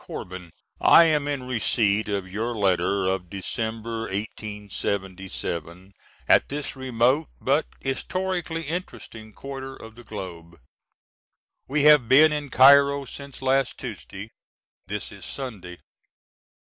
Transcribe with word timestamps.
CORBIN: 0.07 0.49
I 0.79 1.03
am 1.03 1.27
in 1.27 1.43
receipt 1.43 2.07
of 2.07 2.27
your 2.27 2.55
letter 2.55 3.05
of 3.05 3.29
December 3.29 4.11
'77 4.35 5.93
at 6.27 6.49
this 6.49 6.75
remote, 6.75 7.27
but 7.39 7.67
historically 7.81 8.63
interesting 8.63 9.31
quarter 9.31 9.75
of 9.75 9.93
the 9.93 10.03
globe. 10.03 10.59
We 11.67 11.83
have 11.83 12.09
been 12.09 12.33
in 12.33 12.49
Cairo 12.49 13.05
since 13.05 13.43
last 13.43 13.77
Tuesday. 13.77 14.31
This 14.87 15.11
is 15.11 15.23
Sunday. 15.23 15.77